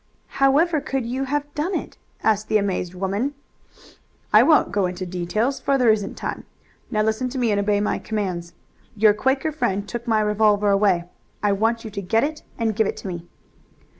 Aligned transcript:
"However 0.41 0.81
could 0.81 1.05
you 1.05 1.25
have 1.25 1.53
done 1.53 1.75
it?" 1.75 1.95
asked 2.23 2.47
the 2.47 2.57
amazed 2.57 2.95
woman. 2.95 3.35
"I 4.33 4.41
won't 4.41 4.71
go 4.71 4.87
into 4.87 5.05
details, 5.05 5.59
for 5.59 5.77
there 5.77 5.91
isn't 5.91 6.15
time. 6.15 6.45
Now 6.89 7.03
listen 7.03 7.29
to 7.29 7.37
me 7.37 7.51
and 7.51 7.59
obey 7.59 7.79
my 7.81 7.99
commands. 7.99 8.53
Your 8.95 9.13
Quaker 9.13 9.51
friend 9.51 9.87
took 9.87 10.07
my 10.07 10.19
revolver 10.21 10.71
away. 10.71 11.03
I 11.43 11.51
want 11.51 11.85
you 11.85 11.91
to 11.91 12.01
get 12.01 12.23
it 12.23 12.41
and 12.57 12.75
give 12.75 12.87
it 12.87 12.97
to 12.97 13.07
me." 13.07 13.27